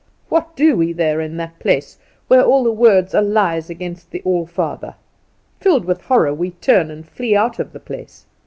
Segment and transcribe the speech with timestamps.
[0.29, 4.23] What do we there in that place, where all the words are lies against the
[4.25, 4.95] All Father?
[5.59, 8.25] Filled with horror, we turn and flee out of the place.